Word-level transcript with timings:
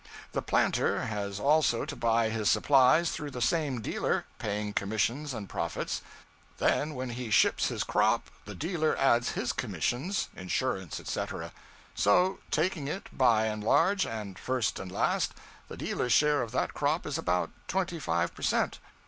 The 0.31 0.41
planter 0.41 1.01
has 1.03 1.39
also 1.39 1.85
to 1.85 1.95
buy 1.95 2.31
his 2.31 2.49
supplies 2.49 3.11
through 3.11 3.29
the 3.29 3.39
same 3.39 3.81
dealer, 3.81 4.25
paying 4.39 4.73
commissions 4.73 5.31
and 5.31 5.47
profits. 5.47 6.01
Then 6.57 6.95
when 6.95 7.11
he 7.11 7.29
ships 7.29 7.67
his 7.67 7.83
crop, 7.83 8.31
the 8.45 8.55
dealer 8.55 8.97
adds 8.97 9.33
his 9.33 9.53
commissions, 9.53 10.29
insurance, 10.35 10.99
etc. 10.99 11.51
So, 11.93 12.39
taking 12.49 12.87
it 12.87 13.15
by 13.15 13.45
and 13.45 13.63
large, 13.63 14.03
and 14.07 14.39
first 14.39 14.79
and 14.79 14.91
last, 14.91 15.35
the 15.67 15.77
dealer's 15.77 16.13
share 16.13 16.41
of 16.41 16.51
that 16.51 16.73
crop 16.73 17.05
is 17.05 17.19
about 17.19 17.51
25 17.67 18.33
per 18.33 18.41
cent.' 18.41 18.79